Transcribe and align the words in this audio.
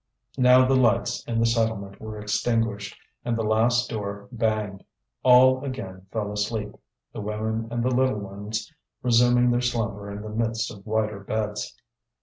Now 0.39 0.65
the 0.65 0.73
lights 0.75 1.23
in 1.25 1.37
the 1.39 1.45
settlement 1.45 2.01
were 2.01 2.17
extinguished, 2.19 2.97
and 3.23 3.37
the 3.37 3.43
last 3.43 3.87
door 3.87 4.27
banged. 4.31 4.83
All 5.21 5.63
again 5.63 6.07
fell 6.11 6.31
asleep; 6.31 6.71
the 7.13 7.21
women 7.21 7.67
and 7.69 7.83
the 7.83 7.93
little 7.93 8.17
ones 8.17 8.73
resuming 9.03 9.51
their 9.51 9.61
slumber 9.61 10.09
in 10.09 10.23
the 10.23 10.29
midst 10.29 10.71
of 10.73 10.87
wider 10.87 11.19
beds. 11.19 11.79